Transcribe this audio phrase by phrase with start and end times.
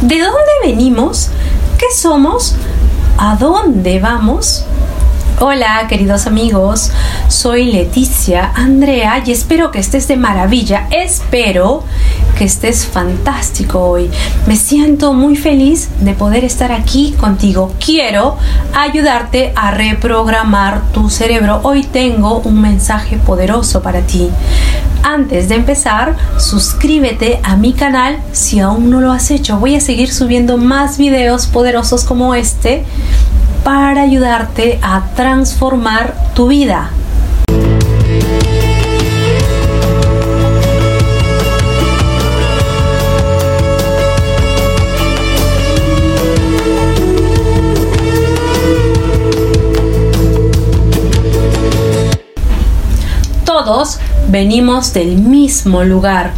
[0.00, 1.28] ¿De dónde venimos?
[1.76, 2.54] ¿Qué somos?
[3.18, 4.64] ¿A dónde vamos?
[5.40, 6.90] Hola queridos amigos,
[7.28, 11.84] soy Leticia Andrea y espero que estés de maravilla, espero
[12.36, 14.10] que estés fantástico hoy.
[14.46, 17.74] Me siento muy feliz de poder estar aquí contigo.
[17.78, 18.38] Quiero
[18.74, 21.60] ayudarte a reprogramar tu cerebro.
[21.62, 24.30] Hoy tengo un mensaje poderoso para ti.
[25.02, 29.58] Antes de empezar, suscríbete a mi canal si aún no lo has hecho.
[29.58, 32.84] Voy a seguir subiendo más videos poderosos como este
[33.64, 36.90] para ayudarte a transformar tu vida.
[54.30, 56.32] Venimos del mismo lugar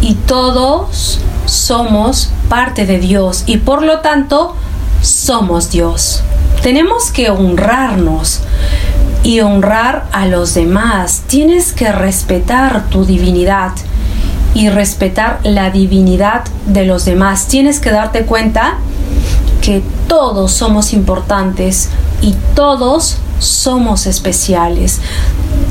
[0.00, 4.54] y todos somos parte de Dios y por lo tanto
[5.00, 6.22] somos Dios.
[6.62, 8.40] Tenemos que honrarnos
[9.24, 11.22] y honrar a los demás.
[11.26, 13.72] Tienes que respetar tu divinidad
[14.54, 17.46] y respetar la divinidad de los demás.
[17.48, 18.76] Tienes que darte cuenta
[19.60, 21.88] que todos somos importantes
[22.20, 25.00] y todos somos especiales.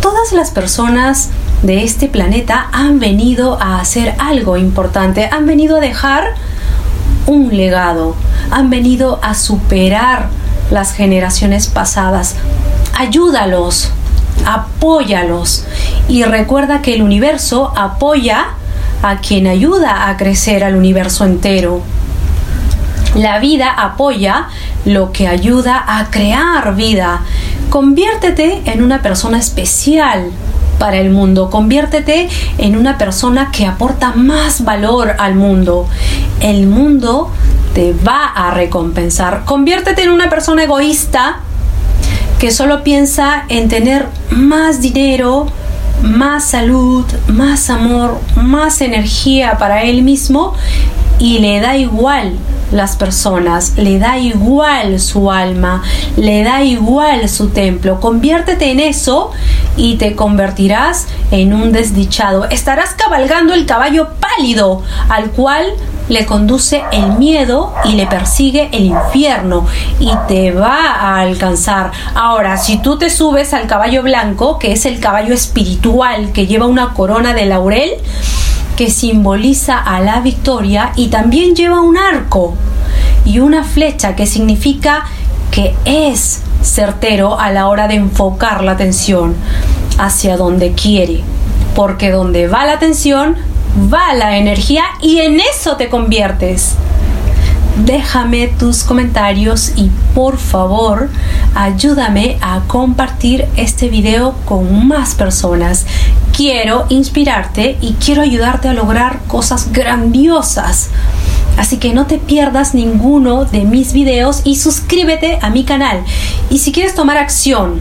[0.01, 1.29] Todas las personas
[1.63, 6.33] de este planeta han venido a hacer algo importante, han venido a dejar
[7.27, 8.15] un legado,
[8.49, 10.29] han venido a superar
[10.71, 12.35] las generaciones pasadas.
[12.97, 13.91] Ayúdalos,
[14.45, 15.65] apóyalos
[16.07, 18.47] y recuerda que el universo apoya
[19.03, 21.81] a quien ayuda a crecer al universo entero.
[23.15, 24.47] La vida apoya
[24.85, 27.21] lo que ayuda a crear vida.
[27.69, 30.31] Conviértete en una persona especial
[30.81, 31.51] para el mundo.
[31.51, 35.87] Conviértete en una persona que aporta más valor al mundo.
[36.39, 37.29] El mundo
[37.75, 39.43] te va a recompensar.
[39.45, 41.41] Conviértete en una persona egoísta
[42.39, 45.45] que solo piensa en tener más dinero,
[46.01, 50.55] más salud, más amor, más energía para él mismo
[51.19, 52.33] y le da igual
[52.71, 55.83] las personas, le da igual su alma,
[56.17, 57.99] le da igual su templo.
[57.99, 59.31] Conviértete en eso
[59.77, 62.49] y te convertirás en un desdichado.
[62.49, 65.65] Estarás cabalgando el caballo pálido al cual
[66.09, 69.65] le conduce el miedo y le persigue el infierno
[69.99, 71.91] y te va a alcanzar.
[72.15, 76.65] Ahora, si tú te subes al caballo blanco, que es el caballo espiritual que lleva
[76.65, 77.91] una corona de laurel,
[78.75, 82.55] que simboliza a la victoria y también lleva un arco
[83.25, 85.05] y una flecha que significa
[85.51, 89.35] que es certero a la hora de enfocar la atención
[89.97, 91.21] hacia donde quiere,
[91.75, 93.35] porque donde va la atención
[93.93, 96.75] va la energía y en eso te conviertes.
[97.85, 101.09] Déjame tus comentarios y por favor
[101.55, 105.85] ayúdame a compartir este video con más personas.
[106.35, 110.89] Quiero inspirarte y quiero ayudarte a lograr cosas grandiosas.
[111.61, 116.03] Así que no te pierdas ninguno de mis videos y suscríbete a mi canal.
[116.49, 117.79] Y si quieres tomar acción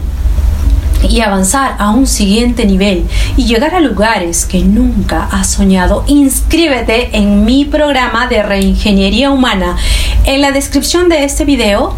[1.09, 7.17] y avanzar a un siguiente nivel y llegar a lugares que nunca has soñado, inscríbete
[7.17, 9.77] en mi programa de reingeniería humana.
[10.25, 11.95] En la descripción de este video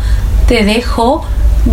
[0.48, 1.26] te dejo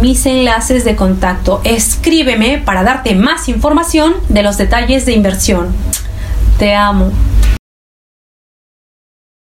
[0.03, 1.61] mis enlaces de contacto.
[1.63, 5.69] Escríbeme para darte más información de los detalles de inversión.
[6.59, 7.13] Te amo.